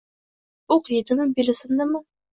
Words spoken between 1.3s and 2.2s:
beli sindimi